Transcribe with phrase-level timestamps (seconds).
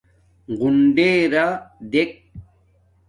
[0.57, 1.45] غُنڈݵرݳ
[1.91, 2.11] دݵک.